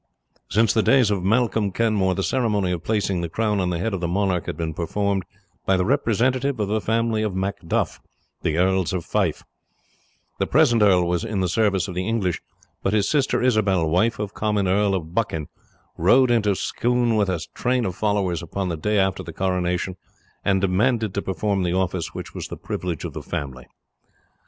[0.49, 3.93] Since the days of Malcolm Canmore the ceremony of placing the crown on the head
[3.93, 5.23] of the monarch had been performed
[5.63, 7.99] by the representative of the family of Macduff,
[8.41, 9.43] the earls of Fife;
[10.39, 12.41] the present earl was in the service of the English;
[12.81, 15.49] but his sister Isobel, wife of Comyn, Earl of Buchan,
[15.99, 19.97] rode into Scone with a train of followers upon the day after the coronation,
[20.43, 23.67] and demanded to perform the office which was the privilege of the family.